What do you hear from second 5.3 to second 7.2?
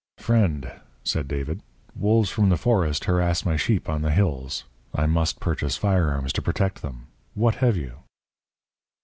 purchase firearms to protect them.